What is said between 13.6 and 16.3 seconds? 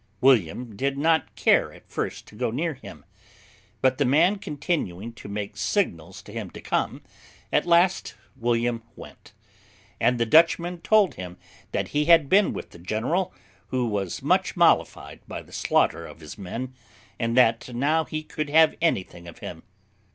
who was much mollified by the slaughter of